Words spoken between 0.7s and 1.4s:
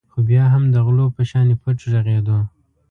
د غلو په